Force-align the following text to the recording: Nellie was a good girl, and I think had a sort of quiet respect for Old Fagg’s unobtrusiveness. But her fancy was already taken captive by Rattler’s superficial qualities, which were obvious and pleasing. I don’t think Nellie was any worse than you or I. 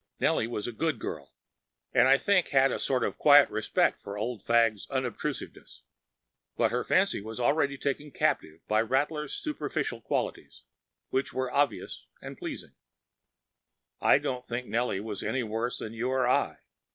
Nellie 0.19 0.47
was 0.47 0.65
a 0.65 0.71
good 0.71 0.97
girl, 0.97 1.31
and 1.93 2.07
I 2.07 2.17
think 2.17 2.47
had 2.47 2.71
a 2.71 2.79
sort 2.79 3.03
of 3.03 3.19
quiet 3.19 3.47
respect 3.51 3.99
for 4.01 4.17
Old 4.17 4.41
Fagg’s 4.41 4.87
unobtrusiveness. 4.89 5.83
But 6.57 6.71
her 6.71 6.83
fancy 6.83 7.21
was 7.21 7.39
already 7.39 7.77
taken 7.77 8.09
captive 8.09 8.61
by 8.67 8.81
Rattler’s 8.81 9.31
superficial 9.33 10.01
qualities, 10.01 10.63
which 11.11 11.33
were 11.33 11.51
obvious 11.51 12.07
and 12.19 12.35
pleasing. 12.35 12.73
I 14.01 14.17
don’t 14.17 14.47
think 14.47 14.65
Nellie 14.65 15.01
was 15.01 15.21
any 15.21 15.43
worse 15.43 15.77
than 15.77 15.93
you 15.93 16.09
or 16.09 16.27
I. 16.27 16.57